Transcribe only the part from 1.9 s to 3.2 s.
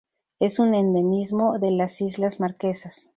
islas Marquesas.